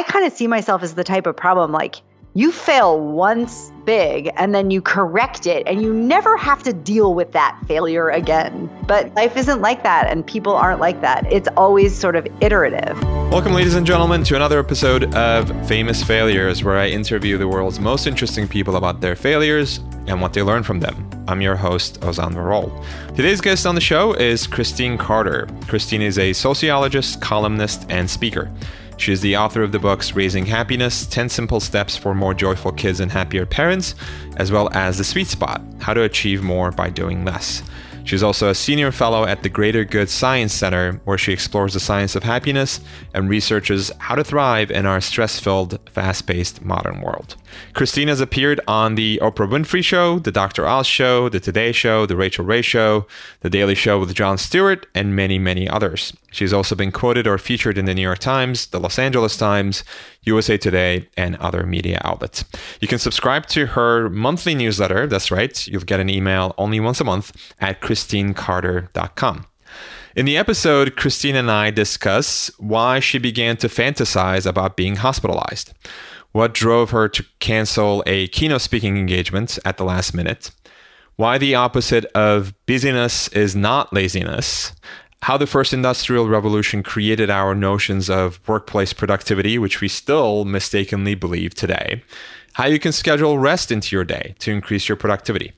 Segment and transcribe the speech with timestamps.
[0.00, 1.96] I kind of see myself as the type of problem like
[2.32, 7.12] you fail once big and then you correct it and you never have to deal
[7.12, 8.70] with that failure again.
[8.86, 11.30] But life isn't like that and people aren't like that.
[11.30, 12.98] It's always sort of iterative.
[13.30, 17.78] Welcome, ladies and gentlemen, to another episode of Famous Failures, where I interview the world's
[17.78, 21.10] most interesting people about their failures and what they learned from them.
[21.28, 22.72] I'm your host, Ozan Varol.
[23.16, 25.46] Today's guest on the show is Christine Carter.
[25.68, 28.50] Christine is a sociologist, columnist, and speaker.
[29.00, 32.72] She is the author of the books Raising Happiness 10 Simple Steps for More Joyful
[32.72, 33.94] Kids and Happier Parents,
[34.36, 37.62] as well as The Sweet Spot How to Achieve More by Doing Less.
[38.04, 41.80] She's also a senior fellow at the Greater Good Science Center, where she explores the
[41.80, 42.80] science of happiness
[43.14, 47.36] and researches how to thrive in our stress filled, fast paced modern world.
[47.74, 50.66] Christine has appeared on The Oprah Winfrey Show, The Dr.
[50.66, 53.06] Oz Show, The Today Show, The Rachael Ray Show,
[53.40, 56.12] The Daily Show with Jon Stewart, and many, many others.
[56.30, 59.84] She's also been quoted or featured in the New York Times, the Los Angeles Times,
[60.22, 62.44] USA Today, and other media outlets.
[62.80, 65.06] You can subscribe to her monthly newsletter.
[65.06, 69.46] That's right, you'll get an email only once a month at christinecarter.com.
[70.16, 75.72] In the episode, Christine and I discuss why she began to fantasize about being hospitalized
[76.32, 80.50] what drove her to cancel a keynote speaking engagement at the last minute,
[81.16, 84.72] why the opposite of busyness is not laziness,
[85.22, 91.14] how the first industrial revolution created our notions of workplace productivity, which we still mistakenly
[91.14, 92.02] believe today,
[92.54, 95.52] how you can schedule rest into your day to increase your productivity,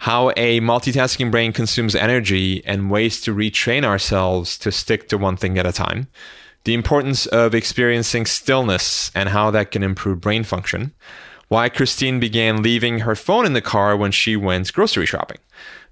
[0.00, 5.36] how a multitasking brain consumes energy and ways to retrain ourselves to stick to one
[5.36, 6.06] thing at a time
[6.64, 10.92] the importance of experiencing stillness and how that can improve brain function,
[11.48, 15.38] why Christine began leaving her phone in the car when she went grocery shopping,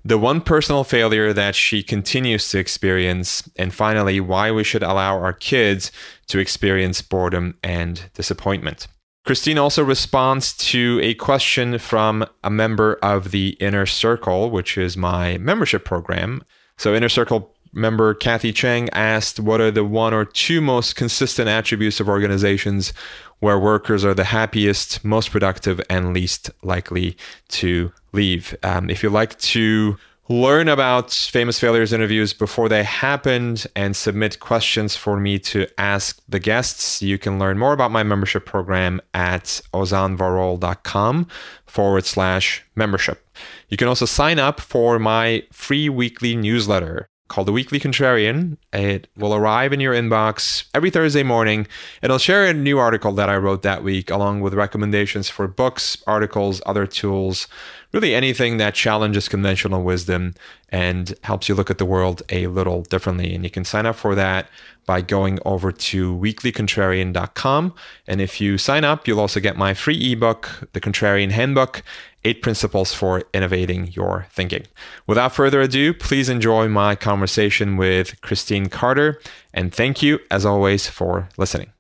[0.05, 5.19] the one personal failure that she continues to experience, and finally, why we should allow
[5.19, 5.93] our kids
[6.29, 8.87] to experience boredom and disappointment.
[9.27, 14.97] Christine also responds to a question from a member of the Inner Circle, which is
[14.97, 16.43] my membership program.
[16.79, 21.49] So, Inner Circle member Kathy Chang asked what are the one or two most consistent
[21.49, 22.93] attributes of organizations
[23.41, 27.17] where workers are the happiest, most productive, and least likely
[27.49, 28.55] to leave.
[28.63, 29.97] Um, if you'd like to
[30.29, 36.21] learn about famous failures interviews before they happened and submit questions for me to ask
[36.29, 41.27] the guests, you can learn more about my membership program at ozanvarol.com
[41.67, 43.27] forward slash membership.
[43.69, 48.57] You can also sign up for my free weekly newsletter called The Weekly Contrarian.
[48.73, 51.69] It will arrive in your inbox every Thursday morning.
[52.03, 56.03] It'll share a new article that I wrote that week, along with recommendations for books,
[56.09, 57.47] articles, other tools,
[57.93, 60.35] really anything that challenges conventional wisdom
[60.71, 63.33] and helps you look at the world a little differently.
[63.33, 64.49] And you can sign up for that
[64.85, 67.75] by going over to weeklycontrarian.com.
[68.09, 71.85] And if you sign up, you'll also get my free ebook, The Contrarian Handbook,
[72.25, 74.67] Eight Principles for Innovating Your Thinking.
[75.07, 79.21] Without further ado, please enjoy my conversation with Christine Carter.
[79.55, 81.73] And thank you, as always, for listening.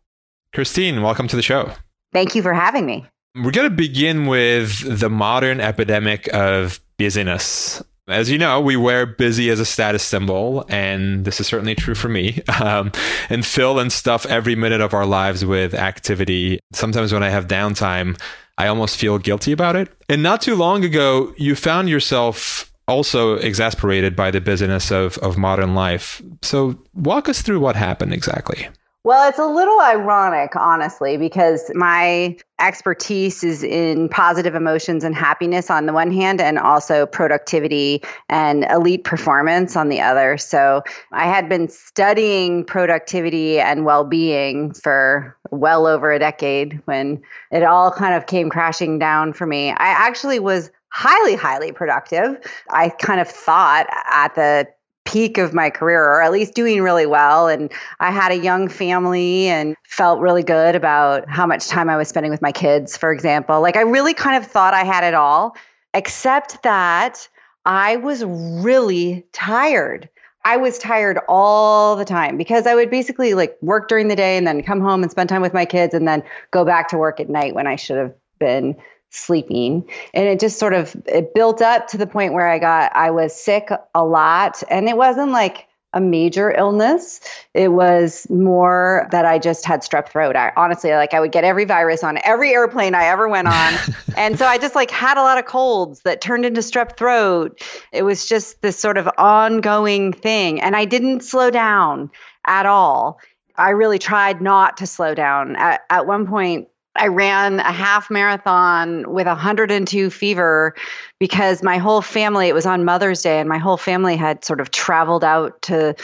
[0.54, 1.72] Christine, welcome to the show.
[2.12, 3.06] Thank you for having me.
[3.36, 7.82] We're going to begin with the modern epidemic of busyness.
[8.08, 11.94] As you know, we wear busy as a status symbol, and this is certainly true
[11.94, 12.42] for me.
[12.60, 12.92] Um,
[13.30, 16.58] and fill and stuff every minute of our lives with activity.
[16.72, 18.20] Sometimes when I have downtime,
[18.60, 19.88] I almost feel guilty about it.
[20.10, 25.38] And not too long ago, you found yourself also exasperated by the busyness of, of
[25.38, 26.20] modern life.
[26.42, 28.68] So, walk us through what happened exactly.
[29.02, 35.70] Well, it's a little ironic, honestly, because my expertise is in positive emotions and happiness
[35.70, 40.36] on the one hand, and also productivity and elite performance on the other.
[40.36, 47.22] So I had been studying productivity and well being for well over a decade when
[47.50, 49.70] it all kind of came crashing down for me.
[49.70, 52.36] I actually was highly, highly productive.
[52.68, 54.68] I kind of thought at the
[55.10, 57.48] peak of my career or at least doing really well.
[57.48, 61.96] And I had a young family and felt really good about how much time I
[61.96, 63.60] was spending with my kids for example.
[63.60, 65.56] Like I really kind of thought I had it all
[65.92, 67.28] except that
[67.64, 70.08] I was really tired.
[70.44, 74.36] I was tired all the time because I would basically like work during the day
[74.36, 76.22] and then come home and spend time with my kids and then
[76.52, 78.76] go back to work at night when I should have been
[79.10, 79.88] sleeping.
[80.14, 83.10] And it just sort of it built up to the point where i got i
[83.10, 84.62] was sick a lot.
[84.70, 87.20] And it wasn't like a major illness.
[87.52, 90.36] It was more that i just had strep throat.
[90.36, 93.74] I honestly like i would get every virus on every airplane i ever went on.
[94.16, 97.60] And so i just like had a lot of colds that turned into strep throat.
[97.92, 100.60] It was just this sort of ongoing thing.
[100.60, 102.10] And i didn't slow down
[102.46, 103.20] at all.
[103.56, 105.56] I really tried not to slow down.
[105.56, 110.74] At, at one point, I ran a half marathon with 102 fever
[111.18, 114.60] because my whole family, it was on Mother's Day, and my whole family had sort
[114.60, 115.94] of traveled out to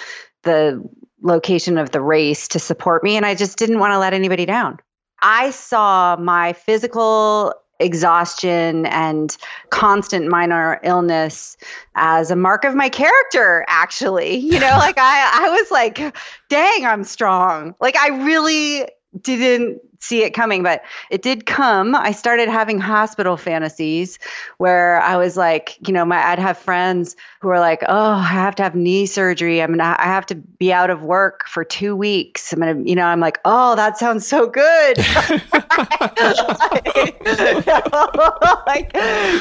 [0.44, 0.82] the
[1.22, 3.16] location of the race to support me.
[3.16, 4.78] And I just didn't want to let anybody down.
[5.22, 9.36] I saw my physical exhaustion and
[9.70, 11.56] constant minor illness
[11.94, 15.98] as a mark of my character actually you know like i i was like
[16.48, 18.88] dang i'm strong like i really
[19.20, 21.94] didn't see it coming, but it did come.
[21.94, 24.18] I started having hospital fantasies
[24.58, 28.24] where I was like, you know, my I'd have friends who were like, "Oh, I
[28.24, 29.62] have to have knee surgery.
[29.62, 32.52] I'm gonna, I have to be out of work for two weeks.
[32.52, 34.98] I'm gonna, you know, I'm like, oh, that sounds so good.
[38.66, 38.92] like,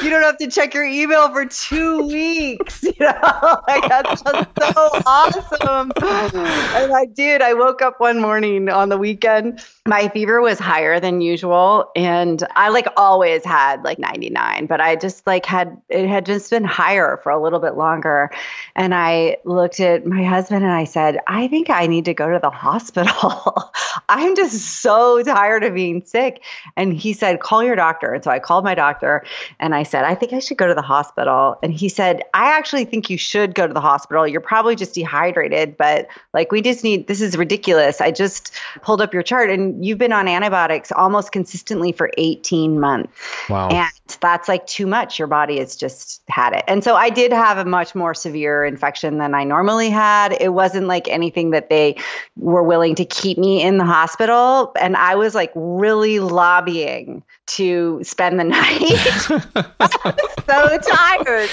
[0.03, 2.83] you don't have to check your email for two weeks.
[2.95, 5.91] You know, like that's just so awesome.
[6.01, 7.41] And I did.
[7.41, 9.59] I woke up one morning on the weekend.
[9.85, 14.95] My fever was higher than usual and I like always had like 99 but I
[14.95, 18.29] just like had it had just been higher for a little bit longer.
[18.75, 22.31] And I looked at my husband and I said I think I need to go
[22.31, 23.71] to the hospital.
[24.07, 26.43] I'm just so tired of being sick.
[26.77, 28.13] And he said call your doctor.
[28.13, 29.25] And so I called my doctor
[29.59, 31.57] and I said I think I should go to the hospital.
[31.63, 34.27] And he said I actually think you should go to the hospital.
[34.27, 37.99] You're probably just dehydrated but like we just need this is ridiculous.
[37.99, 38.51] I just
[38.83, 43.11] pulled up your chart and you've been on antibiotics almost consistently for 18 months.
[43.49, 43.69] Wow.
[43.69, 45.17] And that's like too much.
[45.17, 46.63] Your body has just had it.
[46.67, 50.37] And so I did have a much more severe infection than I normally had.
[50.39, 51.97] It wasn't like anything that they
[52.35, 54.71] were willing to keep me in the hospital.
[54.79, 58.79] And I was like really lobbying to spend the night.
[60.47, 61.49] so tired.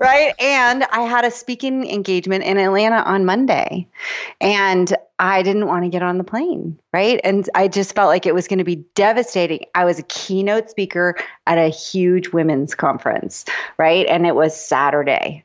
[0.00, 0.34] Right.
[0.40, 3.86] And I had a speaking engagement in Atlanta on Monday.
[4.40, 7.20] And I didn't want to get on the plane, right?
[7.22, 9.64] And I just felt like it was going to be devastating.
[9.74, 11.14] I was a keynote speaker
[11.46, 13.44] at a huge women's conference,
[13.78, 14.06] right?
[14.06, 15.44] And it was Saturday.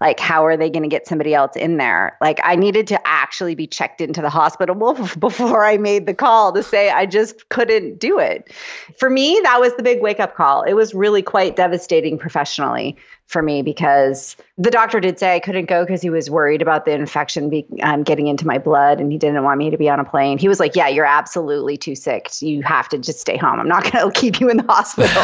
[0.00, 2.16] Like, how are they going to get somebody else in there?
[2.22, 4.74] Like, I needed to actually be checked into the hospital
[5.18, 8.50] before I made the call to say I just couldn't do it.
[8.96, 10.62] For me, that was the big wake up call.
[10.62, 12.96] It was really quite devastating professionally
[13.30, 16.84] for me because the doctor did say I couldn't go because he was worried about
[16.84, 19.88] the infection be, um, getting into my blood and he didn't want me to be
[19.88, 20.36] on a plane.
[20.36, 22.28] He was like, Yeah, you're absolutely too sick.
[22.42, 23.60] You have to just stay home.
[23.60, 25.22] I'm not going to keep you in the hospital,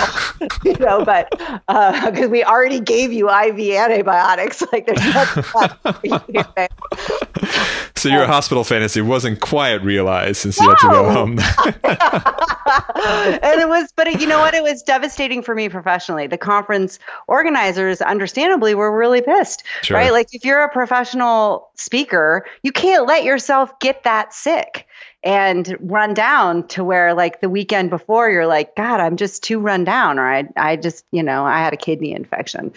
[0.65, 6.23] you know, but because uh, we already gave you IV antibiotics, like there's nothing
[7.97, 10.65] So your hospital fantasy wasn't quite realized since no.
[10.65, 11.39] you had to go home.
[13.43, 14.55] and it was, but you know what?
[14.55, 16.27] It was devastating for me professionally.
[16.29, 19.97] The conference organizers, understandably, were really pissed, sure.
[19.97, 20.13] right?
[20.13, 24.87] Like if you're a professional speaker, you can't let yourself get that sick
[25.23, 29.59] and run down to where like the weekend before you're like, God, I'm just too
[29.59, 32.73] run down, or I, I just, you know, I had a kidney infection.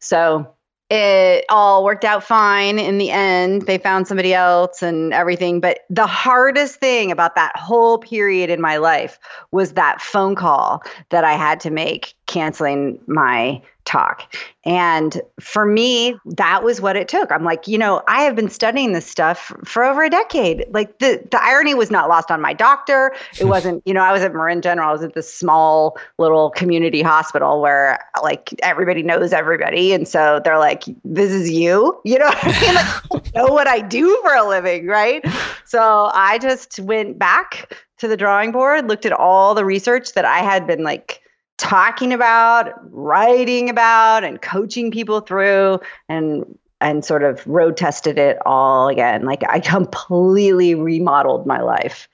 [0.00, 0.54] So
[0.90, 3.62] it all worked out fine in the end.
[3.62, 5.60] They found somebody else and everything.
[5.60, 9.18] But the hardest thing about that whole period in my life
[9.50, 14.34] was that phone call that I had to make canceling my talk.
[14.64, 17.30] And for me, that was what it took.
[17.30, 20.64] I'm like, you know, I have been studying this stuff for over a decade.
[20.70, 23.14] Like the the irony was not lost on my doctor.
[23.38, 24.88] It wasn't, you know, I was at Marin General.
[24.88, 29.92] I was at this small little community hospital where like everybody knows everybody.
[29.92, 32.00] And so they're like, this is you.
[32.14, 32.74] You know I mean?
[33.10, 35.24] Like, know what I do for a living, right?
[35.64, 40.24] So I just went back to the drawing board, looked at all the research that
[40.24, 41.23] I had been like
[41.56, 46.44] talking about, writing about, and coaching people through, and
[46.80, 49.24] and sort of road tested it all again.
[49.24, 52.08] Like I completely remodeled my life.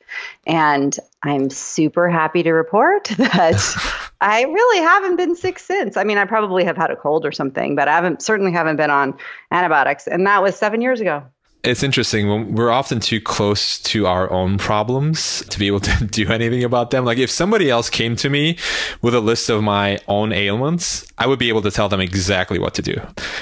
[0.46, 5.96] And I'm super happy to report that I really haven't been sick since.
[5.96, 8.76] I mean, I probably have had a cold or something, but I haven't certainly haven't
[8.76, 9.16] been on
[9.50, 10.06] antibiotics.
[10.06, 11.24] And that was seven years ago
[11.62, 16.04] it's interesting when we're often too close to our own problems to be able to
[16.10, 17.04] do anything about them.
[17.04, 18.56] Like if somebody else came to me
[19.02, 22.58] with a list of my own ailments, I would be able to tell them exactly
[22.58, 23.00] what to do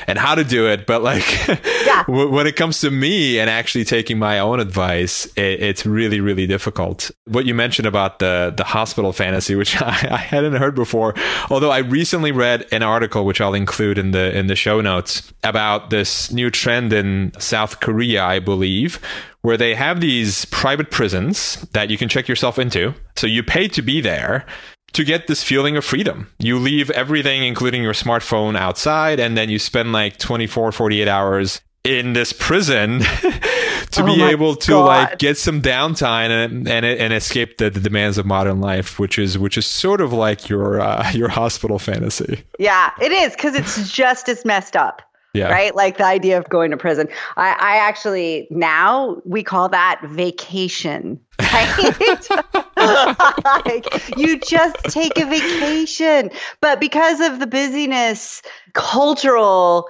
[0.08, 0.86] and how to do it.
[0.86, 1.48] But like
[1.86, 2.04] yeah.
[2.08, 6.46] when it comes to me and actually taking my own advice, it, it's really, really
[6.46, 7.12] difficult.
[7.26, 11.14] What you mentioned about the, the hospital fantasy, which I, I hadn't heard before,
[11.50, 15.32] although I recently read an article, which I'll include in the, in the show notes
[15.44, 19.00] about this new trend in South Korea Korea, I believe,
[19.42, 22.94] where they have these private prisons that you can check yourself into.
[23.16, 24.46] So you pay to be there
[24.94, 26.28] to get this feeling of freedom.
[26.38, 31.60] You leave everything, including your smartphone, outside, and then you spend like 24, 48 hours
[31.84, 33.00] in this prison
[33.90, 34.86] to oh be able to God.
[34.86, 39.18] like get some downtime and and, and escape the, the, demands of modern life, which
[39.18, 42.42] is which is sort of like your uh, your hospital fantasy.
[42.58, 45.02] Yeah, it is because it's just as messed up.
[45.34, 45.50] Yeah.
[45.50, 45.74] Right?
[45.74, 47.08] Like the idea of going to prison.
[47.36, 51.20] I, I actually now we call that vacation.
[51.40, 52.28] Right?
[53.66, 56.30] like you just take a vacation.
[56.60, 58.42] But because of the busyness,
[58.74, 59.88] cultural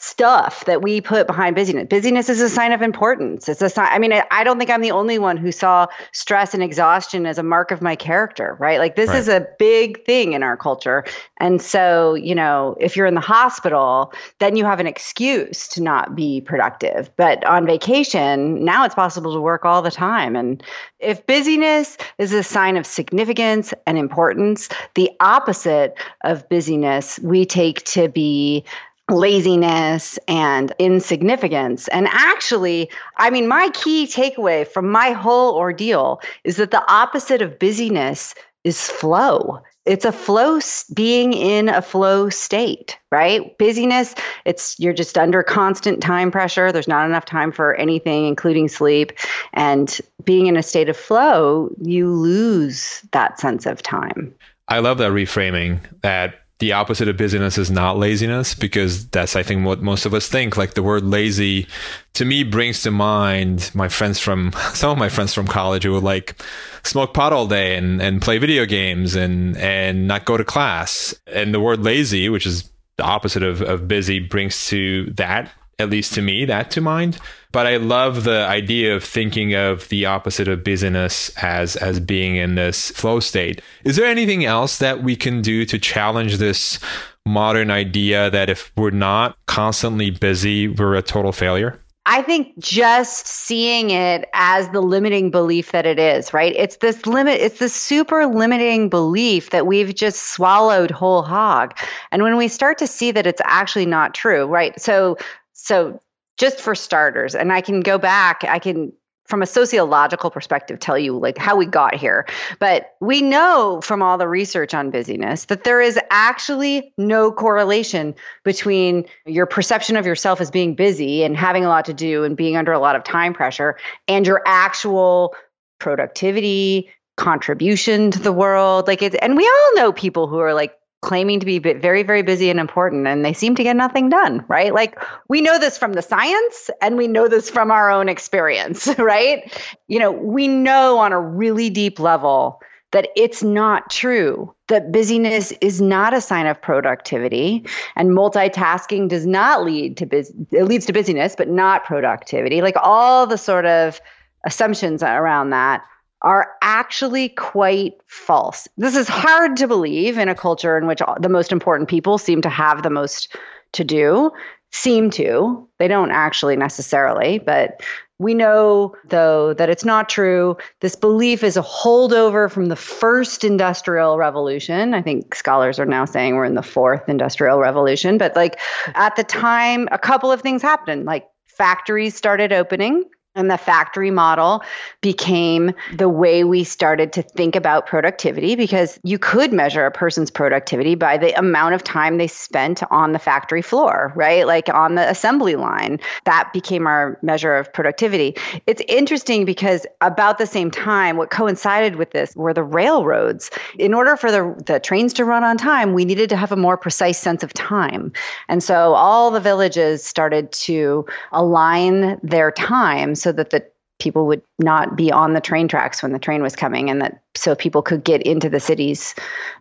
[0.00, 1.86] stuff that we put behind busyness.
[1.88, 3.48] Busyness is a sign of importance.
[3.48, 3.88] It's a sign.
[3.90, 7.36] I mean, I, don't think I'm the only one who saw stress and exhaustion as
[7.36, 8.78] a mark of my character, right?
[8.78, 9.18] Like this right.
[9.18, 11.04] is a big thing in our culture.
[11.38, 15.82] And so, you know, if you're in the hospital, then you have an excuse to
[15.82, 17.10] not be productive.
[17.16, 20.36] But on vacation, now it's possible to work all the time.
[20.36, 20.62] And
[21.00, 27.84] if busyness is a sign of significance and importance, the opposite of busyness we take
[27.84, 28.64] to be
[29.08, 31.88] laziness and insignificance.
[31.88, 37.42] And actually, I mean, my key takeaway from my whole ordeal is that the opposite
[37.42, 38.34] of busyness
[38.64, 39.62] is flow.
[39.86, 40.60] It's a flow,
[40.92, 43.56] being in a flow state, right?
[43.56, 46.70] Busyness, it's you're just under constant time pressure.
[46.70, 49.12] There's not enough time for anything, including sleep.
[49.54, 54.34] And being in a state of flow, you lose that sense of time.
[54.68, 59.42] I love that reframing that the opposite of busyness is not laziness because that's i
[59.42, 60.56] think what most of us think.
[60.56, 61.66] Like the word lazy
[62.14, 65.92] to me brings to mind my friends from some of my friends from college who
[65.92, 66.40] would like
[66.84, 71.14] smoke pot all day and, and play video games and and not go to class.
[71.26, 75.90] And the word lazy which is the opposite of, of busy brings to that at
[75.90, 77.18] least to me, that to mind.
[77.52, 82.36] But I love the idea of thinking of the opposite of busyness as as being
[82.36, 83.62] in this flow state.
[83.84, 86.80] Is there anything else that we can do to challenge this
[87.24, 91.80] modern idea that if we're not constantly busy, we're a total failure?
[92.10, 96.54] I think just seeing it as the limiting belief that it is, right?
[96.56, 101.76] It's this limit, it's this super limiting belief that we've just swallowed whole hog.
[102.10, 104.80] And when we start to see that it's actually not true, right?
[104.80, 105.18] So
[105.58, 106.00] so,
[106.38, 108.92] just for starters, and I can go back, I can
[109.26, 112.26] from a sociological perspective tell you like how we got here.
[112.58, 118.14] But we know from all the research on busyness that there is actually no correlation
[118.42, 122.36] between your perception of yourself as being busy and having a lot to do and
[122.38, 125.34] being under a lot of time pressure and your actual
[125.78, 126.88] productivity
[127.18, 128.86] contribution to the world.
[128.86, 132.22] Like it's and we all know people who are like claiming to be very, very
[132.22, 134.74] busy and important, and they seem to get nothing done, right?
[134.74, 138.88] Like we know this from the science and we know this from our own experience,
[138.98, 139.52] right?
[139.86, 145.52] You know, we know on a really deep level that it's not true that busyness
[145.60, 147.64] is not a sign of productivity
[147.96, 152.76] and multitasking does not lead to bus- it leads to busyness but not productivity like
[152.82, 154.00] all the sort of
[154.46, 155.84] assumptions around that
[156.22, 158.66] are actually quite false.
[158.76, 162.42] This is hard to believe in a culture in which the most important people seem
[162.42, 163.36] to have the most
[163.72, 164.32] to do.
[164.70, 165.68] Seem to.
[165.78, 167.82] They don't actually necessarily, but
[168.18, 170.56] we know, though, that it's not true.
[170.80, 174.92] This belief is a holdover from the first industrial revolution.
[174.92, 178.18] I think scholars are now saying we're in the fourth industrial revolution.
[178.18, 178.58] But, like,
[178.94, 181.04] at the time, a couple of things happened.
[181.04, 184.62] Like, factories started opening and the factory model
[185.00, 190.30] became the way we started to think about productivity because you could measure a person's
[190.30, 194.46] productivity by the amount of time they spent on the factory floor, right?
[194.46, 196.00] Like on the assembly line.
[196.24, 198.34] That became our measure of productivity.
[198.66, 203.50] It's interesting because about the same time, what coincided with this were the railroads.
[203.78, 206.56] In order for the, the trains to run on time, we needed to have a
[206.56, 208.12] more precise sense of time.
[208.48, 213.64] And so all the villages started to align their time so that the
[213.98, 217.20] people would not be on the train tracks when the train was coming and that
[217.34, 219.14] so people could get into the cities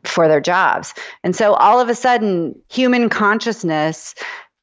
[0.04, 0.94] for their jobs.
[1.24, 4.14] And so all of a sudden human consciousness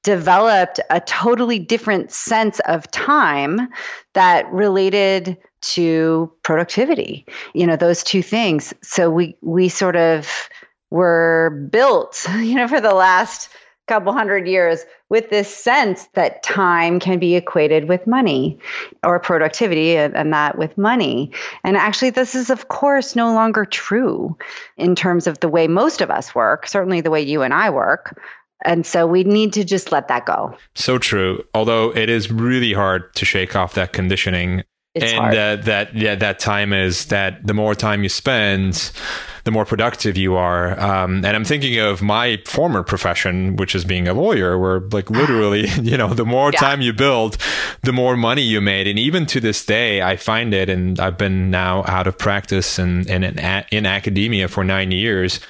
[0.05, 3.69] developed a totally different sense of time
[4.13, 7.27] that related to productivity.
[7.55, 8.75] You know, those two things.
[8.83, 10.49] So we we sort of
[10.91, 13.49] were built, you know, for the last
[13.87, 18.59] couple hundred years with this sense that time can be equated with money
[19.03, 21.31] or productivity and that with money.
[21.63, 24.37] And actually, this is, of course, no longer true
[24.77, 27.71] in terms of the way most of us work, certainly the way you and I
[27.71, 28.21] work.
[28.65, 30.57] And so we need to just let that go.
[30.75, 31.45] So true.
[31.53, 34.63] Although it is really hard to shake off that conditioning.
[34.95, 35.37] It's and.
[35.37, 38.93] Uh, that yeah, that time is that the more time you spend,
[39.45, 40.79] the more productive you are.
[40.81, 45.11] Um, and I'm thinking of my former profession, which is being a lawyer, where like
[45.11, 46.59] literally, you know, the more yeah.
[46.59, 47.37] time you billed,
[47.83, 48.87] the more money you made.
[48.87, 52.79] And even to this day, I find it, and I've been now out of practice
[52.79, 55.41] and, and in, in academia for nine years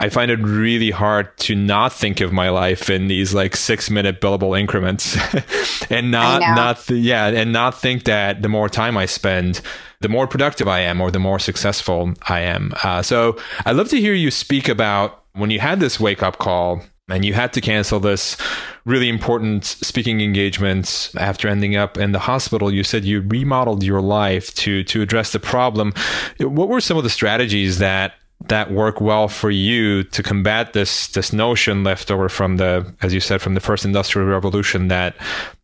[0.00, 3.90] I find it really hard to not think of my life in these like six
[3.90, 5.16] minute billable increments
[5.90, 9.60] and not, not, th- yeah, and not think that the more time I spend,
[10.04, 12.74] the more productive I am or the more successful I am.
[12.82, 16.36] Uh, so I'd love to hear you speak about when you had this wake up
[16.36, 18.36] call and you had to cancel this
[18.84, 24.02] really important speaking engagement after ending up in the hospital you said you remodeled your
[24.02, 25.92] life to to address the problem
[26.40, 28.12] what were some of the strategies that
[28.48, 33.12] that work well for you to combat this this notion left over from the as
[33.12, 35.14] you said from the first industrial revolution that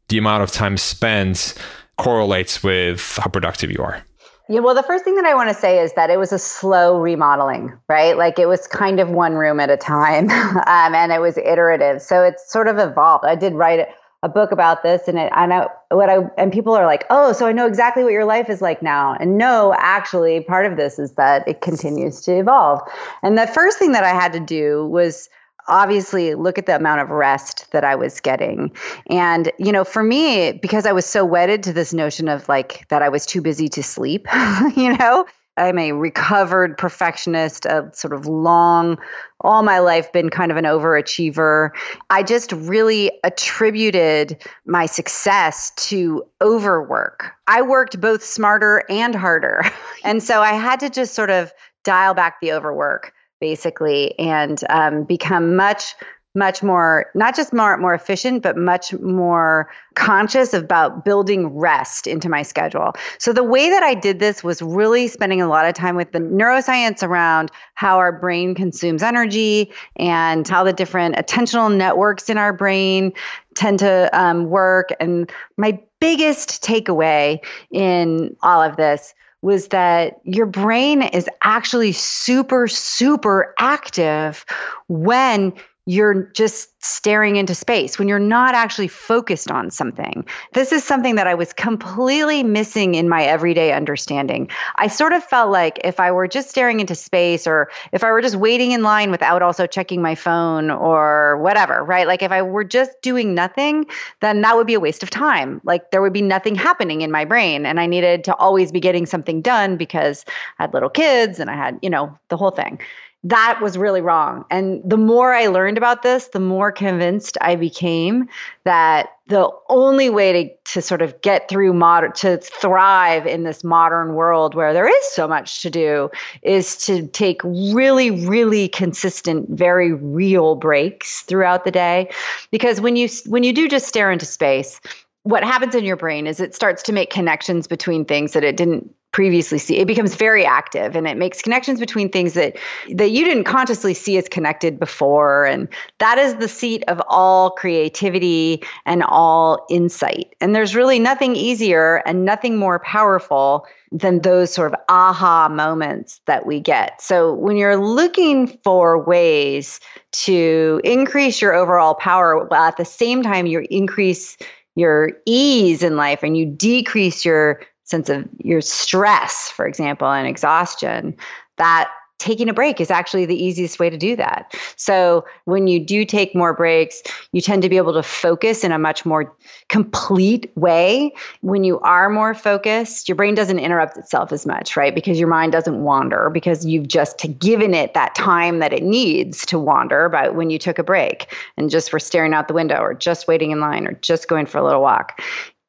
[0.08, 1.54] the amount of time spent
[1.96, 4.02] correlates with how productive you are
[4.50, 6.38] yeah, well, the first thing that I want to say is that it was a
[6.38, 8.16] slow remodeling, right?
[8.16, 12.02] Like it was kind of one room at a time, um, and it was iterative.
[12.02, 13.24] So it's sort of evolved.
[13.24, 13.86] I did write
[14.22, 17.32] a book about this and it, I know what I, and people are like, oh,
[17.32, 19.16] so I know exactly what your life is like now.
[19.18, 22.80] And no, actually, part of this is that it continues to evolve.
[23.22, 25.30] And the first thing that I had to do was
[25.70, 28.72] obviously look at the amount of rest that I was getting.
[29.08, 32.86] And, you know, for me, because I was so wedded to this notion of like
[32.88, 34.26] that I was too busy to sleep,
[34.76, 35.24] you know,
[35.56, 38.98] I'm a recovered perfectionist, a sort of long,
[39.40, 41.70] all my life been kind of an overachiever.
[42.08, 47.32] I just really attributed my success to overwork.
[47.46, 49.62] I worked both smarter and harder.
[50.02, 51.52] And so I had to just sort of
[51.84, 55.94] dial back the overwork basically and um, become much
[56.34, 62.28] much more not just more more efficient but much more conscious about building rest into
[62.28, 62.92] my schedule.
[63.18, 66.12] So the way that i did this was really spending a lot of time with
[66.12, 72.38] the neuroscience around how our brain consumes energy and how the different attentional networks in
[72.38, 73.12] our brain
[73.54, 74.90] tend to um, work.
[75.00, 82.68] And my biggest takeaway in all of this was that your brain is actually super,
[82.68, 84.44] super active
[84.88, 85.54] when
[85.86, 90.24] you're just staring into space, when you're not actually focused on something.
[90.52, 94.48] This is something that I was completely missing in my everyday understanding.
[94.76, 98.10] I sort of felt like if I were just staring into space or if I
[98.12, 102.06] were just waiting in line without also checking my phone or whatever, right?
[102.06, 103.86] Like if I were just doing nothing,
[104.20, 105.60] then that would be a waste of time.
[105.64, 107.66] Like there would be nothing happening in my brain.
[107.66, 110.24] And I needed to always be getting something done because
[110.58, 112.80] I had little kids and I had, you know, the whole thing
[113.24, 114.46] that was really wrong.
[114.50, 118.28] And the more I learned about this, the more convinced I became
[118.64, 123.62] that the only way to, to sort of get through modern, to thrive in this
[123.62, 126.10] modern world where there is so much to do
[126.42, 132.10] is to take really, really consistent, very real breaks throughout the day.
[132.50, 134.80] Because when you, when you do just stare into space,
[135.22, 138.56] what happens in your brain is it starts to make connections between things that it
[138.56, 139.76] didn't previously see.
[139.78, 142.56] It becomes very active and it makes connections between things that
[142.92, 145.46] that you didn't consciously see as connected before.
[145.46, 150.34] And that is the seat of all creativity and all insight.
[150.40, 156.20] And there's really nothing easier and nothing more powerful than those sort of aha moments
[156.26, 157.02] that we get.
[157.02, 159.80] So when you're looking for ways
[160.12, 164.36] to increase your overall power while at the same time you increase
[164.80, 170.26] your ease in life and you decrease your sense of your stress, for example, and
[170.26, 171.16] exhaustion,
[171.58, 171.90] that
[172.20, 174.54] taking a break is actually the easiest way to do that.
[174.76, 177.02] So when you do take more breaks,
[177.32, 179.34] you tend to be able to focus in a much more
[179.68, 181.12] complete way.
[181.40, 184.94] When you are more focused, your brain doesn't interrupt itself as much, right?
[184.94, 189.46] Because your mind doesn't wander because you've just given it that time that it needs
[189.46, 192.80] to wander about when you took a break and just were staring out the window
[192.80, 195.20] or just waiting in line or just going for a little walk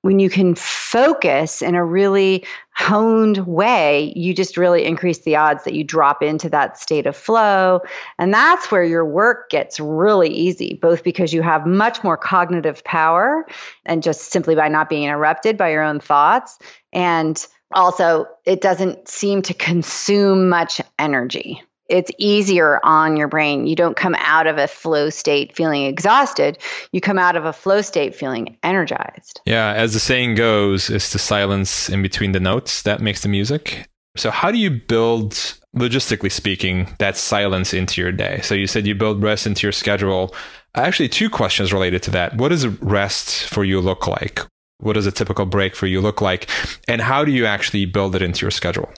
[0.01, 5.63] when you can focus in a really honed way, you just really increase the odds
[5.63, 7.81] that you drop into that state of flow.
[8.17, 12.83] And that's where your work gets really easy, both because you have much more cognitive
[12.83, 13.45] power
[13.85, 16.57] and just simply by not being interrupted by your own thoughts.
[16.91, 21.61] And also, it doesn't seem to consume much energy
[21.91, 23.67] it's easier on your brain.
[23.67, 26.57] You don't come out of a flow state feeling exhausted.
[26.93, 29.41] You come out of a flow state feeling energized.
[29.45, 33.29] Yeah, as the saying goes, it's the silence in between the notes that makes the
[33.29, 33.87] music.
[34.15, 35.31] So, how do you build,
[35.75, 38.41] logistically speaking, that silence into your day?
[38.41, 40.33] So, you said you build rest into your schedule.
[40.75, 42.35] Actually, two questions related to that.
[42.37, 44.41] What does rest for you look like?
[44.79, 46.49] What does a typical break for you look like?
[46.87, 48.91] And how do you actually build it into your schedule?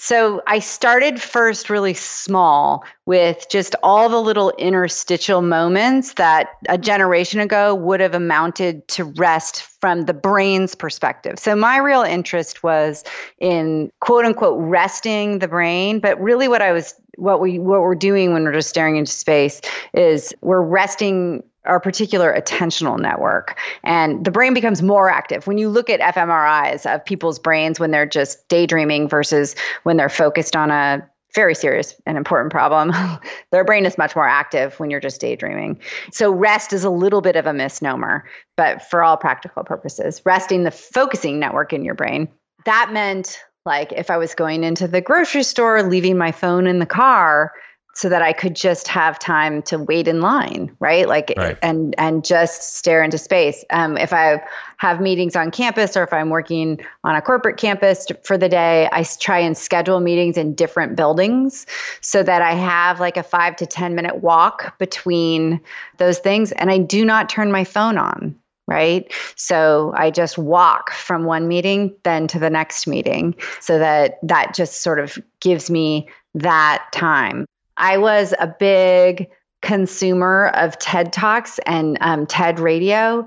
[0.00, 6.78] So I started first really small with just all the little interstitial moments that a
[6.78, 11.40] generation ago would have amounted to rest from the brain's perspective.
[11.40, 13.02] So my real interest was
[13.38, 17.96] in quote unquote resting the brain, but really what I was what we what we're
[17.96, 19.60] doing when we're just staring into space
[19.92, 23.58] is we're resting our particular attentional network.
[23.84, 25.46] And the brain becomes more active.
[25.46, 29.54] When you look at fMRIs of people's brains when they're just daydreaming versus
[29.84, 32.90] when they're focused on a very serious and important problem.
[33.52, 35.78] Their brain is much more active when you're just daydreaming.
[36.10, 38.24] So, rest is a little bit of a misnomer,
[38.56, 42.28] but for all practical purposes, resting the focusing network in your brain.
[42.64, 46.78] That meant like if I was going into the grocery store, leaving my phone in
[46.78, 47.52] the car,
[47.98, 51.08] so that I could just have time to wait in line, right?
[51.08, 51.58] Like right.
[51.62, 53.64] and and just stare into space.
[53.70, 54.40] Um, if I
[54.76, 58.88] have meetings on campus or if I'm working on a corporate campus for the day,
[58.92, 61.66] I try and schedule meetings in different buildings
[62.00, 65.60] so that I have like a 5 to 10 minute walk between
[65.96, 69.10] those things and I do not turn my phone on right?
[69.34, 74.54] So I just walk from one meeting then to the next meeting so that that
[74.54, 77.46] just sort of gives me that time.
[77.78, 79.28] I was a big
[79.62, 83.26] consumer of TED Talks and um, TED Radio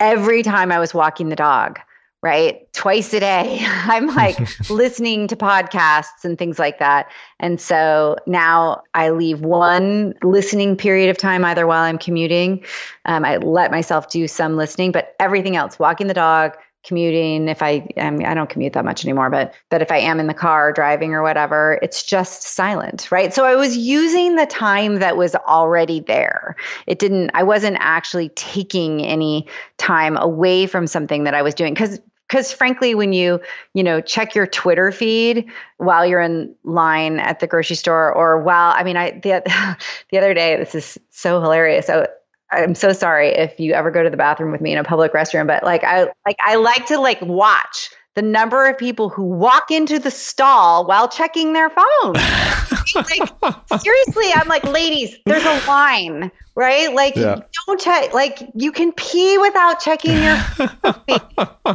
[0.00, 1.78] every time I was walking the dog,
[2.22, 2.72] right?
[2.72, 3.60] Twice a day.
[3.64, 4.38] I'm like
[4.70, 7.08] listening to podcasts and things like that.
[7.38, 12.64] And so now I leave one listening period of time either while I'm commuting.
[13.04, 17.62] Um, I let myself do some listening, but everything else, walking the dog, commuting if
[17.62, 20.26] i I, mean, I don't commute that much anymore but but if i am in
[20.26, 23.32] the car driving or whatever it's just silent right?
[23.32, 26.56] So i was using the time that was already there.
[26.86, 29.46] It didn't i wasn't actually taking any
[29.78, 33.40] time away from something that i was doing because because frankly when you
[33.74, 35.44] you know check your twitter feed
[35.76, 39.42] while you're in line at the grocery store or while i mean i the,
[40.10, 41.86] the other day this is so hilarious.
[41.86, 42.08] So
[42.52, 45.12] I'm so sorry if you ever go to the bathroom with me in a public
[45.12, 49.24] restroom, but like I like I like to like watch the number of people who
[49.24, 52.12] walk into the stall while checking their phone.
[52.94, 56.94] like seriously, I'm like, ladies, there's a line, right?
[56.94, 57.40] Like yeah.
[57.66, 60.38] don't check like you can pee without checking your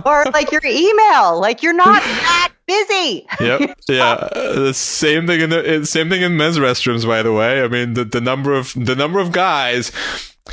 [0.06, 1.40] or like your email.
[1.40, 3.26] Like you're not that busy.
[3.40, 3.78] Yep.
[3.88, 4.30] Yeah.
[4.58, 7.64] The same thing in the same thing in men's restrooms, by the way.
[7.64, 9.92] I mean the, the number of the number of guys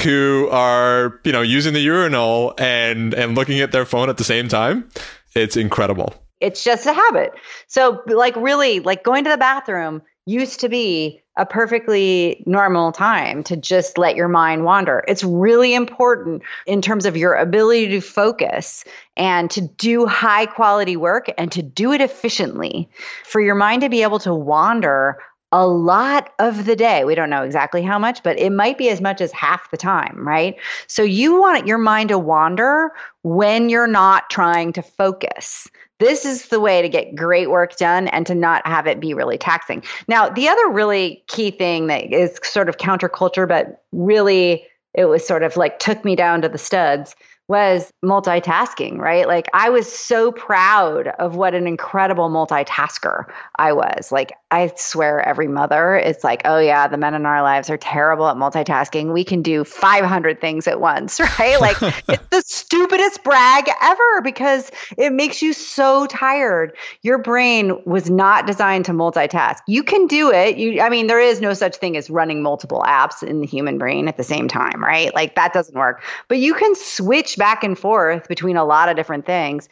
[0.01, 4.25] who are you know using the urinal and and looking at their phone at the
[4.25, 4.89] same time
[5.35, 7.33] it's incredible it's just a habit
[7.67, 13.43] so like really like going to the bathroom used to be a perfectly normal time
[13.43, 15.03] to just let your mind wander.
[15.09, 18.85] It's really important in terms of your ability to focus
[19.17, 22.89] and to do high quality work and to do it efficiently.
[23.25, 25.19] For your mind to be able to wander
[25.55, 27.05] a lot of the day.
[27.05, 29.77] We don't know exactly how much, but it might be as much as half the
[29.77, 30.57] time, right?
[30.89, 32.91] So you want your mind to wander
[33.23, 35.69] when you're not trying to focus.
[36.01, 39.15] This is the way to get great work done and to not have it be
[39.15, 39.85] really taxing.
[40.09, 45.25] Now, the other really key thing that is sort of counterculture, but really it was
[45.25, 47.15] sort of like took me down to the studs
[47.47, 49.29] was multitasking, right?
[49.29, 53.27] Like I was so proud of what an incredible multitasker
[53.57, 54.11] I was.
[54.11, 57.77] Like I swear every mother is like, "Oh yeah, the men in our lives are
[57.77, 59.13] terrible at multitasking.
[59.13, 61.61] We can do 500 things at once." Right?
[61.61, 61.77] Like
[62.09, 66.77] it's the stupidest brag ever because it makes you so tired.
[67.03, 69.57] Your brain was not designed to multitask.
[69.67, 70.57] You can do it.
[70.57, 73.79] You I mean, there is no such thing as running multiple apps in the human
[73.79, 75.13] brain at the same time, right?
[75.15, 76.03] Like that doesn't work.
[76.29, 79.69] But you can switch back and forth between a lot of different things.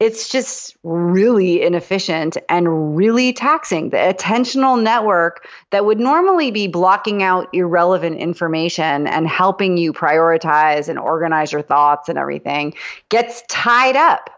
[0.00, 3.90] It's just really inefficient and really taxing.
[3.90, 10.88] The attentional network that would normally be blocking out irrelevant information and helping you prioritize
[10.88, 12.74] and organize your thoughts and everything
[13.08, 14.30] gets tied up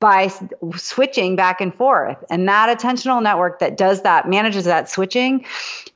[0.00, 0.30] by
[0.76, 2.22] switching back and forth.
[2.30, 5.44] And that attentional network that does that, manages that switching,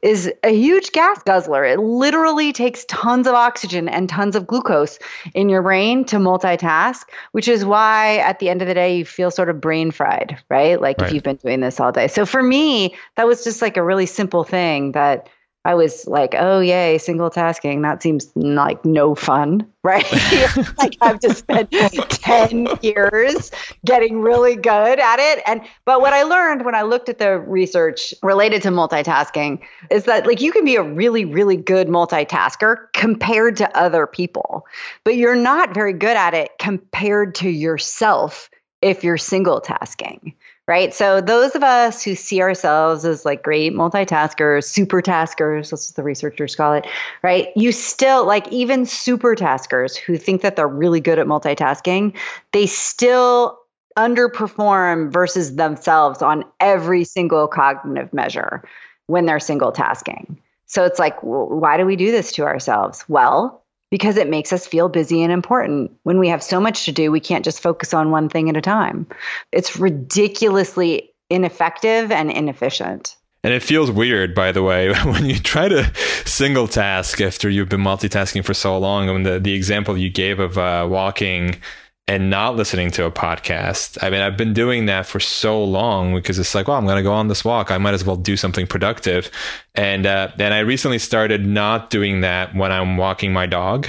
[0.01, 1.65] is a huge gas guzzler.
[1.65, 4.99] It literally takes tons of oxygen and tons of glucose
[5.35, 9.05] in your brain to multitask, which is why at the end of the day, you
[9.05, 10.81] feel sort of brain fried, right?
[10.81, 11.07] Like right.
[11.07, 12.09] if you've been doing this all day.
[12.09, 15.29] So for me, that was just like a really simple thing that
[15.65, 17.83] I was like, oh, yay, single tasking.
[17.83, 20.11] That seems like no fun, right?
[20.79, 23.53] like I've just spent 10 years
[23.85, 25.43] getting really good at it.
[25.47, 30.05] And, but what I learned when I looked at the research related to multitasking is
[30.05, 34.67] that like you can be a really, really good multitasker compared to other people,
[35.05, 40.35] but you're not very good at it compared to yourself if you're single tasking
[40.69, 40.95] right?
[40.95, 45.97] So those of us who see ourselves as like great multitaskers, super taskers, that's what
[45.97, 46.87] the researchers call it,
[47.23, 47.49] right?
[47.57, 52.17] You still like even super taskers who think that they're really good at multitasking,
[52.53, 53.59] they still
[53.99, 58.63] underperform versus themselves on every single cognitive measure
[59.07, 60.39] when they're single tasking.
[60.67, 63.05] So it's like, why do we do this to ourselves?
[63.09, 63.62] Well,
[63.93, 65.93] because it makes us feel busy and important.
[66.03, 68.57] When we have so much to do, we can't just focus on one thing at
[68.57, 69.07] a time.
[69.53, 73.15] It's ridiculously ineffective and inefficient.
[73.45, 75.93] And it feels weird, by the way, when you try to
[76.25, 79.11] single task after you've been multitasking for so long.
[79.11, 81.57] And the, the example you gave of uh, walking
[82.13, 83.97] and not listening to a podcast.
[84.03, 86.99] I mean, I've been doing that for so long because it's like, well, I'm going
[86.99, 87.71] to go on this walk.
[87.71, 89.31] I might as well do something productive.
[89.75, 93.89] And uh, and I recently started not doing that when I'm walking my dog.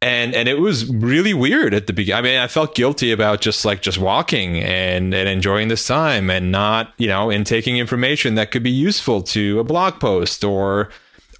[0.00, 2.18] And and it was really weird at the beginning.
[2.18, 6.30] I mean, I felt guilty about just like just walking and and enjoying this time
[6.30, 10.44] and not, you know, and taking information that could be useful to a blog post
[10.44, 10.90] or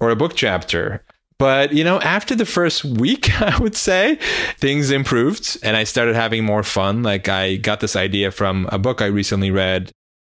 [0.01, 1.01] or a book chapter.
[1.43, 4.17] But, you know, after the first week, I would say
[4.59, 7.03] things improved and I started having more fun.
[7.03, 9.91] Like I got this idea from a book I recently read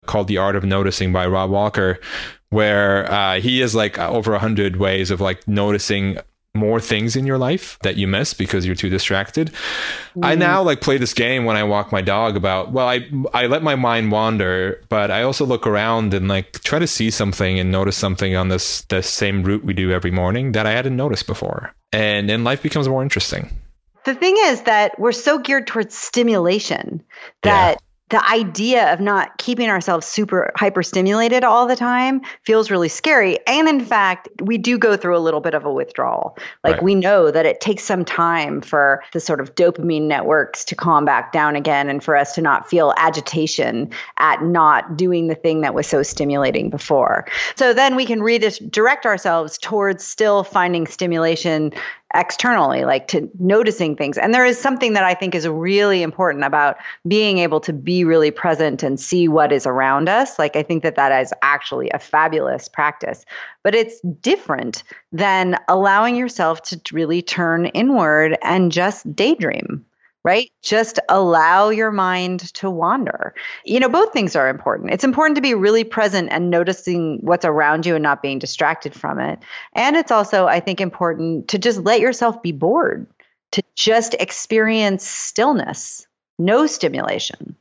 [0.06, 2.02] called The Art of Noticing by Rob Walker,
[2.50, 6.17] where uh, he has like over a hundred ways of like noticing
[6.58, 9.52] more things in your life that you miss because you're too distracted.
[10.15, 10.26] Mm.
[10.26, 13.48] I now like play this game when I walk my dog about well I I
[13.48, 17.60] let my mind wander, but I also look around and like try to see something
[17.60, 20.96] and notice something on this the same route we do every morning that I hadn't
[20.96, 21.74] noticed before.
[21.93, 23.50] And then life becomes more interesting.
[24.04, 27.04] The thing is that we're so geared towards stimulation
[27.43, 32.88] that the idea of not keeping ourselves super hyper stimulated all the time feels really
[32.88, 33.38] scary.
[33.48, 36.38] And in fact, we do go through a little bit of a withdrawal.
[36.63, 36.84] Like right.
[36.84, 41.04] we know that it takes some time for the sort of dopamine networks to calm
[41.04, 45.62] back down again and for us to not feel agitation at not doing the thing
[45.62, 47.26] that was so stimulating before.
[47.56, 51.74] So then we can redirect ourselves towards still finding stimulation
[52.13, 54.17] externally, like to noticing things.
[54.17, 58.04] And there is something that I think is really important about being able to be
[58.04, 60.39] really present and see what is around us.
[60.39, 63.26] Like, I think that that is actually a fabulous practice,
[63.63, 69.86] but it's different than allowing yourself to really turn inward and just daydream
[70.28, 70.52] right?
[70.62, 73.34] Just allow your mind to wander.
[73.63, 74.92] You know, both things are important.
[74.92, 78.94] It's important to be really present and noticing what's around you and not being distracted
[78.94, 79.40] from it.
[79.72, 83.08] And it's also, I think, important to just let yourself be bored,
[83.54, 86.06] to just experience stillness,
[86.38, 87.56] no stimulation.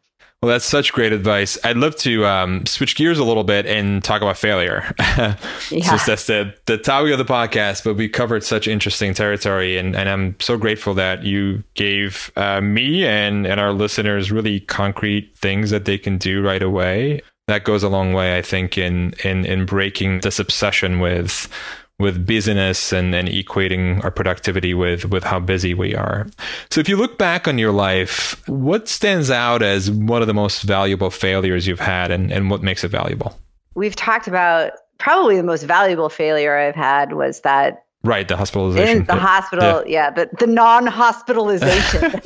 [0.46, 1.58] Well, that's such great advice.
[1.64, 4.94] I'd love to um, switch gears a little bit and talk about failure.
[5.00, 5.34] yeah.
[5.66, 9.76] Since that's the, the topic of the podcast, but we covered such interesting territory.
[9.76, 14.60] And, and I'm so grateful that you gave uh, me and, and our listeners really
[14.60, 17.22] concrete things that they can do right away.
[17.48, 21.48] That goes a long way, I think, in, in, in breaking this obsession with
[21.98, 26.26] with busyness and, and equating our productivity with with how busy we are.
[26.70, 30.34] So if you look back on your life, what stands out as one of the
[30.34, 33.38] most valuable failures you've had and, and what makes it valuable?
[33.74, 38.98] We've talked about probably the most valuable failure I've had was that Right, the hospitalization.
[38.98, 42.02] In the hospital, yeah, the, the non hospitalization.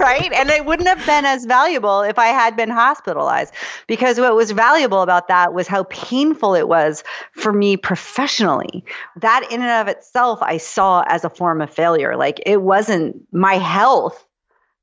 [0.00, 0.32] right?
[0.32, 3.54] And it wouldn't have been as valuable if I had been hospitalized
[3.86, 8.84] because what was valuable about that was how painful it was for me professionally.
[9.16, 12.16] That, in and of itself, I saw as a form of failure.
[12.16, 14.25] Like it wasn't my health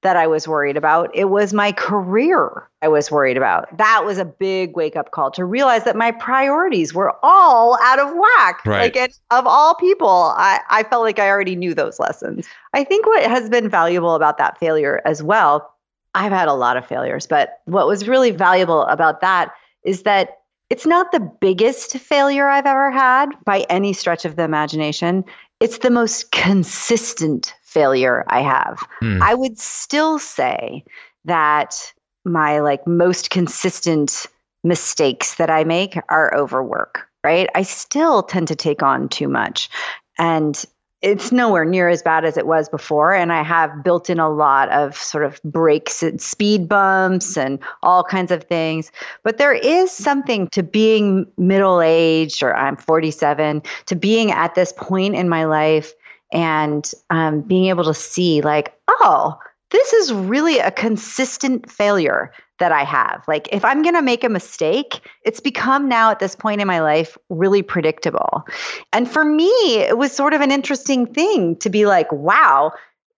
[0.03, 1.09] that I was worried about.
[1.13, 3.75] It was my career I was worried about.
[3.77, 7.99] That was a big wake up call to realize that my priorities were all out
[7.99, 8.65] of whack.
[8.65, 8.95] Right.
[8.95, 12.47] Like, of all people, I, I felt like I already knew those lessons.
[12.73, 15.73] I think what has been valuable about that failure as well,
[16.13, 20.39] I've had a lot of failures, but what was really valuable about that is that
[20.69, 25.23] it's not the biggest failure I've ever had by any stretch of the imagination.
[25.59, 28.87] It's the most consistent failure I have.
[28.99, 29.21] Hmm.
[29.21, 30.85] I would still say
[31.25, 34.27] that my like most consistent
[34.63, 37.49] mistakes that I make are overwork, right?
[37.55, 39.69] I still tend to take on too much.
[40.17, 40.63] And
[41.01, 43.13] it's nowhere near as bad as it was before.
[43.13, 47.59] And I have built in a lot of sort of breaks and speed bumps and
[47.81, 48.89] all kinds of things.
[49.21, 54.71] But there is something to being middle aged, or I'm 47, to being at this
[54.71, 55.93] point in my life
[56.33, 62.71] and um, being able to see, like, oh, this is really a consistent failure that
[62.71, 63.23] I have.
[63.27, 66.67] Like, if I'm going to make a mistake, it's become now at this point in
[66.67, 68.43] my life really predictable.
[68.91, 72.73] And for me, it was sort of an interesting thing to be like, wow,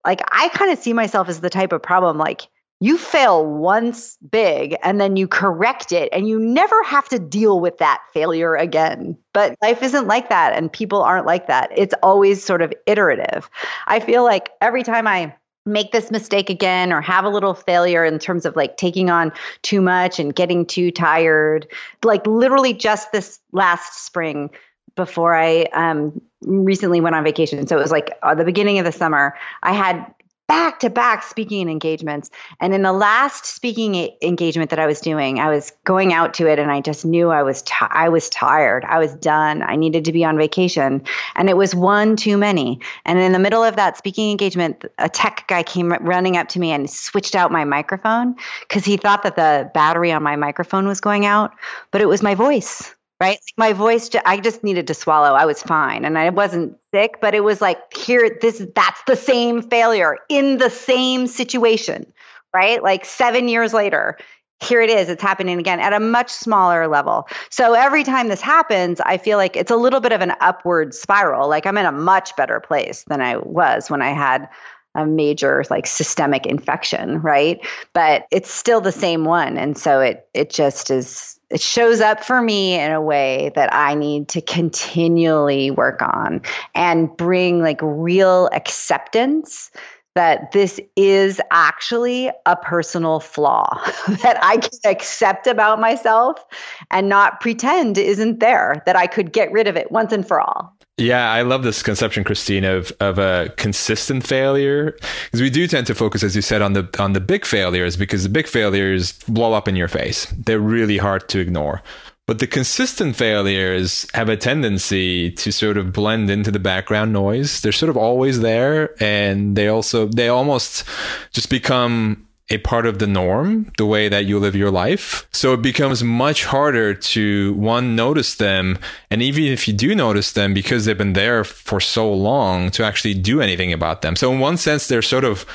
[0.05, 2.47] like I kind of see myself as the type of problem like
[2.79, 7.59] you fail once big and then you correct it and you never have to deal
[7.59, 9.17] with that failure again.
[9.33, 11.71] But life isn't like that and people aren't like that.
[11.75, 13.49] It's always sort of iterative.
[13.87, 15.33] I feel like every time I
[15.65, 19.31] make this mistake again or have a little failure in terms of like taking on
[19.61, 21.67] too much and getting too tired,
[22.03, 24.51] like literally just this last spring
[24.95, 27.65] before I um, recently went on vacation.
[27.67, 29.35] So it was like uh, the beginning of the summer.
[29.63, 30.05] I had
[30.47, 32.29] back to back speaking engagements.
[32.59, 36.47] And in the last speaking engagement that I was doing, I was going out to
[36.47, 38.85] it and I just knew I was t- I was tired.
[38.85, 39.63] I was done.
[39.63, 41.03] I needed to be on vacation.
[41.35, 42.79] And it was one too many.
[43.05, 46.59] And in the middle of that speaking engagement, a tech guy came running up to
[46.59, 48.35] me and switched out my microphone
[48.69, 51.53] cuz he thought that the battery on my microphone was going out,
[51.91, 53.39] but it was my voice right?
[53.57, 55.33] My voice, I just needed to swallow.
[55.33, 59.15] I was fine, and I wasn't sick, but it was like here, this, that's the
[59.15, 62.11] same failure in the same situation,
[62.53, 62.83] right?
[62.83, 64.17] Like seven years later,
[64.61, 65.09] here it is.
[65.09, 67.27] It's happening again at a much smaller level.
[67.49, 70.93] So every time this happens, I feel like it's a little bit of an upward
[70.93, 71.49] spiral.
[71.49, 74.49] Like I'm in a much better place than I was when I had
[74.95, 77.59] a major like systemic infection, right?
[77.93, 79.57] But it's still the same one.
[79.57, 83.73] And so it it just is it shows up for me in a way that
[83.73, 86.41] I need to continually work on
[86.73, 89.71] and bring like real acceptance
[90.15, 93.67] that this is actually a personal flaw
[94.23, 96.43] that I can accept about myself
[96.89, 100.39] and not pretend isn't there, that I could get rid of it once and for
[100.39, 100.74] all.
[100.97, 105.87] Yeah, I love this conception, Christine, of of a consistent failure because we do tend
[105.87, 109.11] to focus, as you said, on the on the big failures because the big failures
[109.27, 110.25] blow up in your face.
[110.37, 111.81] They're really hard to ignore.
[112.27, 117.61] But the consistent failures have a tendency to sort of blend into the background noise.
[117.61, 120.85] They're sort of always there, and they also they almost
[121.33, 125.27] just become a part of the norm, the way that you live your life.
[125.31, 128.77] So it becomes much harder to one notice them.
[129.09, 132.83] And even if you do notice them because they've been there for so long to
[132.83, 134.15] actually do anything about them.
[134.15, 135.45] So in one sense, they're sort of,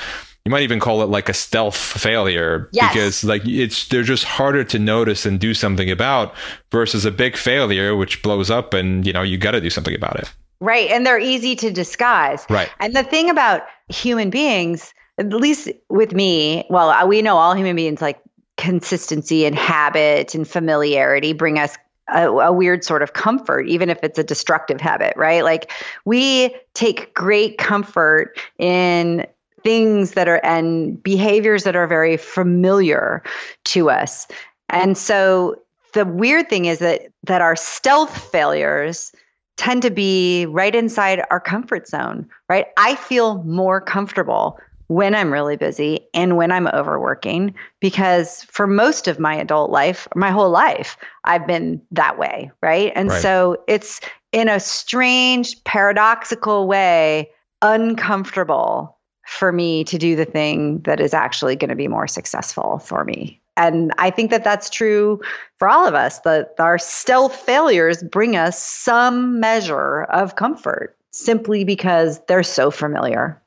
[0.43, 2.91] you might even call it like a stealth failure yes.
[2.91, 6.33] because like it's, they're just harder to notice and do something about
[6.71, 9.95] versus a big failure, which blows up and, you know, you got to do something
[9.95, 10.29] about it.
[10.59, 10.89] Right.
[10.91, 12.45] And they're easy to disguise.
[12.49, 12.69] Right.
[12.81, 17.75] And the thing about human beings, at least with me, well, we know all human
[17.75, 18.19] beings like
[18.57, 21.77] consistency and habit and familiarity bring us
[22.11, 25.43] a, a, weird sort of comfort, even if it's a destructive habit, right?
[25.43, 25.71] Like
[26.05, 29.25] we take great comfort in
[29.63, 33.21] things that are and behaviors that are very familiar
[33.65, 34.27] to us.
[34.69, 35.61] And so
[35.93, 39.11] the weird thing is that that our stealth failures
[39.57, 42.65] tend to be right inside our comfort zone, right?
[42.77, 44.59] I feel more comfortable
[44.91, 50.05] when I'm really busy and when I'm overworking because for most of my adult life,
[50.15, 52.91] my whole life, I've been that way, right?
[52.93, 53.21] And right.
[53.21, 54.01] so it's
[54.33, 61.55] in a strange, paradoxical way, uncomfortable for me to do the thing that is actually
[61.55, 63.39] going to be more successful for me.
[63.55, 65.21] And I think that that's true
[65.57, 66.19] for all of us.
[66.19, 73.41] That our stealth failures bring us some measure of comfort simply because they're so familiar.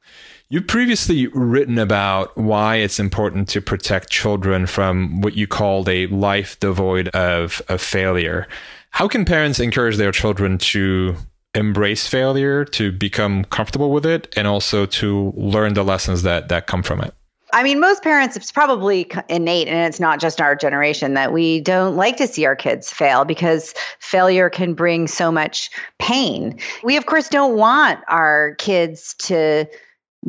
[0.50, 6.06] You've previously written about why it's important to protect children from what you called a
[6.08, 8.46] life devoid of, of failure.
[8.90, 11.16] How can parents encourage their children to
[11.54, 16.66] embrace failure, to become comfortable with it, and also to learn the lessons that, that
[16.66, 17.14] come from it?
[17.54, 21.60] I mean, most parents, it's probably innate, and it's not just our generation, that we
[21.60, 26.58] don't like to see our kids fail because failure can bring so much pain.
[26.82, 29.66] We, of course, don't want our kids to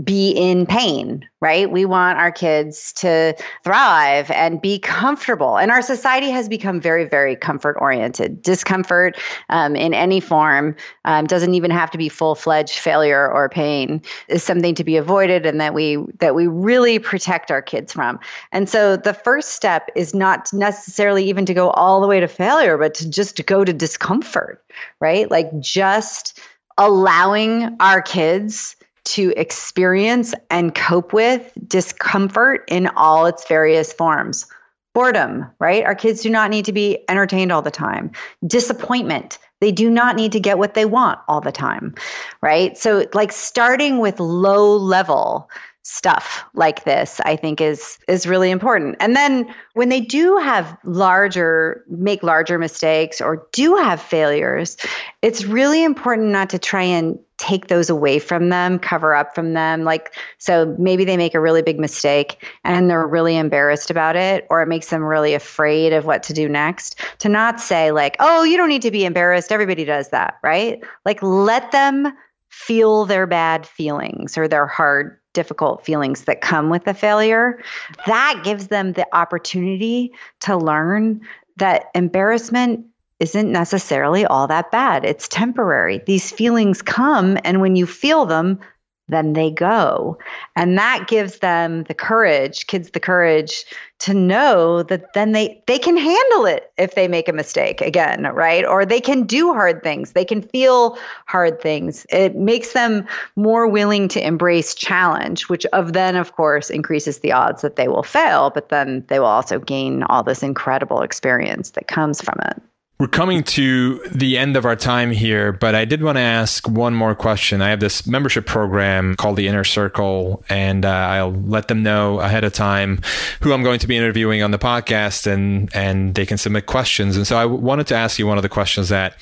[0.04, 1.72] be in pain, right?
[1.72, 5.58] We want our kids to thrive and be comfortable.
[5.58, 8.42] And our society has become very, very comfort oriented.
[8.42, 9.18] Discomfort
[9.50, 14.02] um, in any form um, doesn't even have to be full fledged failure or pain
[14.28, 18.20] is something to be avoided and that we that we really protect our kids from.
[18.52, 22.28] And so the first step is not necessarily even to go all the way to
[22.28, 24.62] failure, but to just to go to discomfort,
[25.00, 25.32] right?
[25.32, 26.40] Like just
[26.78, 34.48] allowing our kids to experience and cope with discomfort in all its various forms.
[34.94, 35.84] Boredom, right?
[35.84, 38.12] Our kids do not need to be entertained all the time.
[38.46, 41.96] Disappointment, they do not need to get what they want all the time,
[42.42, 42.78] right?
[42.78, 45.50] So, like starting with low level
[45.88, 50.76] stuff like this i think is is really important and then when they do have
[50.84, 54.78] larger make larger mistakes or do have failures
[55.22, 59.54] it's really important not to try and take those away from them, cover up from
[59.54, 59.84] them.
[59.84, 64.48] Like, so maybe they make a really big mistake and they're really embarrassed about it,
[64.50, 67.00] or it makes them really afraid of what to do next.
[67.20, 69.52] To not say, like, oh, you don't need to be embarrassed.
[69.52, 70.82] Everybody does that, right?
[71.04, 72.14] Like, let them
[72.50, 77.62] feel their bad feelings or their hard difficult feelings that come with a failure,
[78.06, 81.20] that gives them the opportunity to learn
[81.58, 82.86] that embarrassment
[83.20, 85.06] isn't necessarily all that bad.
[85.06, 86.02] It's temporary.
[86.06, 88.60] These feelings come, and when you feel them,
[89.08, 90.18] then they go.
[90.56, 93.66] And that gives them the courage, kids the courage
[94.00, 98.24] to know that then they they can handle it if they make a mistake again,
[98.34, 98.66] right?
[98.66, 100.14] Or they can do hard things.
[100.14, 100.98] They can feel
[101.28, 102.06] hard things.
[102.10, 103.06] It makes them
[103.36, 107.88] more willing to embrace challenge, which of then of course increases the odds that they
[107.88, 112.40] will fail, but then they will also gain all this incredible experience that comes from
[112.48, 112.62] it.
[112.98, 116.66] We're coming to the end of our time here, but I did want to ask
[116.66, 117.62] one more question.
[117.62, 122.22] I have this membership program called the Inner Circle, and uh, I'll let them know
[122.22, 123.02] ahead of time
[123.42, 127.18] who I'm going to be interviewing on the podcast, and and they can submit questions.
[127.18, 129.18] And so I wanted to ask you one of the questions that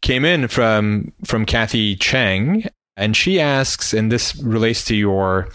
[0.00, 2.64] came in from from Kathy Cheng,
[2.96, 5.50] and she asks, and this relates to your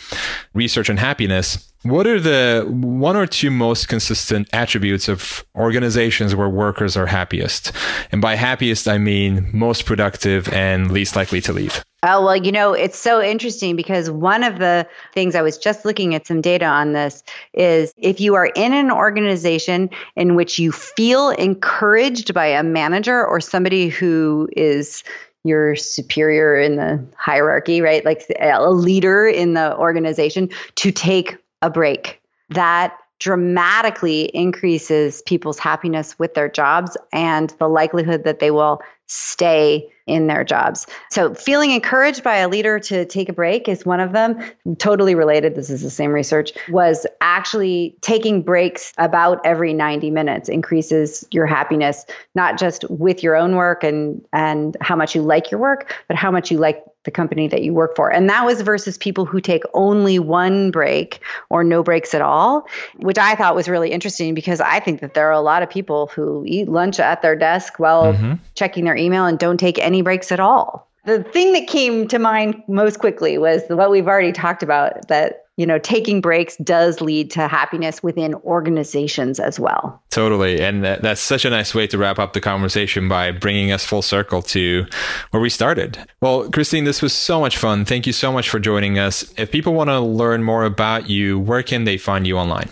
[0.54, 6.50] research on happiness what are the one or two most consistent attributes of organizations where
[6.50, 7.72] workers are happiest?
[8.12, 11.84] And by happiest, I mean most productive and least likely to leave.
[12.06, 15.86] Oh, well, you know, it's so interesting because one of the things I was just
[15.86, 17.24] looking at some data on this
[17.54, 23.26] is if you are in an organization in which you feel encouraged by a manager
[23.26, 25.04] or somebody who is
[25.46, 28.04] your superior in the hierarchy, right?
[28.06, 32.22] Like a leader in the organization to take a break.
[32.50, 39.90] That dramatically increases people's happiness with their jobs and the likelihood that they will stay
[40.06, 40.88] in their jobs.
[41.10, 44.40] So, feeling encouraged by a leader to take a break is one of them.
[44.78, 50.50] Totally related, this is the same research, was actually taking breaks about every 90 minutes
[50.50, 52.06] increases your happiness,
[52.36, 56.18] not just with your own work and, and how much you like your work, but
[56.18, 58.12] how much you like the company that you work for.
[58.12, 62.68] And that was versus people who take only one break or no breaks at all,
[62.98, 65.70] which I thought was really interesting because I think that there are a lot of
[65.70, 68.34] people who eat lunch at their desk while mm-hmm.
[68.56, 70.88] checking their email and don't take any breaks at all.
[71.06, 75.43] The thing that came to mind most quickly was what we've already talked about that
[75.58, 80.02] you know, taking breaks does lead to happiness within organizations as well.
[80.10, 80.62] Totally.
[80.62, 84.02] And that's such a nice way to wrap up the conversation by bringing us full
[84.02, 84.86] circle to
[85.30, 86.00] where we started.
[86.22, 87.86] Well, Christine, this was so much fun.
[87.86, 89.32] Thank you so much for joining us.
[89.38, 92.70] If people want to learn more about you, where can they find you online?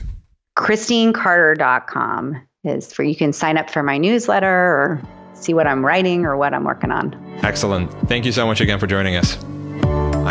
[0.58, 5.02] ChristineCarter.com is where you can sign up for my newsletter or
[5.34, 7.16] see what I'm writing or what I'm working on.
[7.44, 7.92] Excellent.
[8.08, 9.38] Thank you so much again for joining us.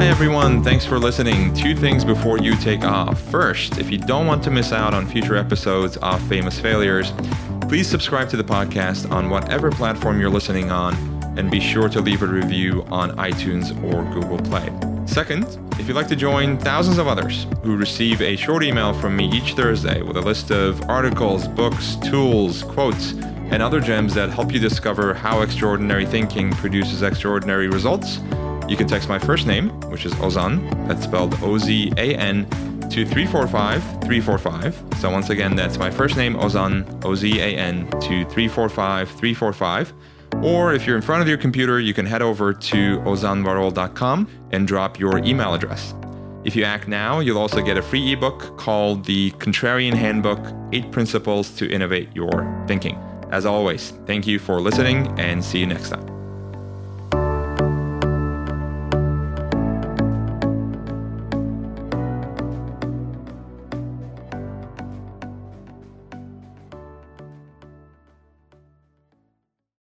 [0.01, 1.53] Hi everyone, thanks for listening.
[1.53, 3.21] Two things before you take off.
[3.21, 7.13] First, if you don't want to miss out on future episodes of Famous Failures,
[7.69, 10.95] please subscribe to the podcast on whatever platform you're listening on
[11.39, 14.73] and be sure to leave a review on iTunes or Google Play.
[15.07, 19.15] Second, if you'd like to join thousands of others who receive a short email from
[19.15, 23.13] me each Thursday with a list of articles, books, tools, quotes,
[23.51, 28.19] and other gems that help you discover how extraordinary thinking produces extraordinary results,
[28.71, 32.49] you can text my first name, which is Ozan, that's spelled O Z A N,
[32.89, 34.83] to 345 345.
[35.01, 39.93] So once again, that's my first name, Ozan, O Z A N, to 345 345.
[40.43, 44.69] Or if you're in front of your computer, you can head over to ozanvarol.com and
[44.69, 45.93] drop your email address.
[46.45, 50.41] If you act now, you'll also get a free ebook called The Contrarian Handbook
[50.73, 52.97] Eight Principles to Innovate Your Thinking.
[53.33, 56.20] As always, thank you for listening and see you next time.